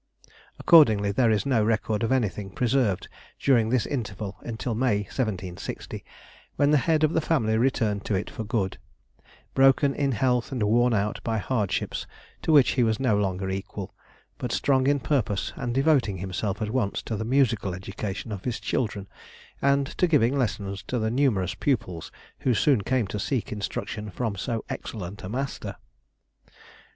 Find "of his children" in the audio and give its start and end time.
18.31-19.07